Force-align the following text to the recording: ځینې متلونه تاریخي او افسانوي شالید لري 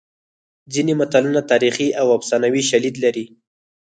ځینې 0.73 0.93
متلونه 0.99 1.41
تاریخي 1.51 1.87
او 2.01 2.07
افسانوي 2.17 2.63
شالید 2.69 2.95
لري 3.03 3.25